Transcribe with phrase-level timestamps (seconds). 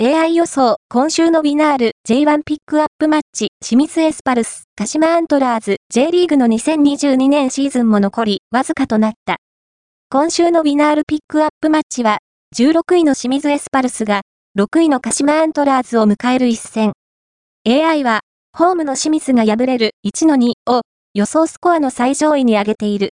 [0.00, 9.38] AI 予想、今週のウィナール J1 ピックアップマッチ、清水エスパルス、鹿島アントラーズ、J リーグの2022年シーズンも残り、わずかとなった。
[10.08, 12.18] 今週のウィナールピックアップマッチは、
[12.56, 14.20] 16位の清水エスパルスが、
[14.56, 16.92] 6位の鹿島アントラーズを迎える一戦。
[17.66, 18.20] AI は、
[18.56, 20.82] ホームの清水が敗れる1-2を
[21.14, 23.06] 予想スコアの最上位に上げている。